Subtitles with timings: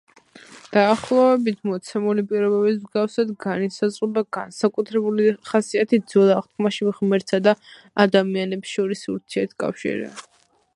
[0.75, 7.57] დაახლოებით მოცემული პირობების მსგავსად განისაზღვრება განსაკუთრებული ხასიათი ძველ აღთქმაში ღმერთსა და
[8.07, 10.13] ადამიანებს შორის ურთიერთკავშირი.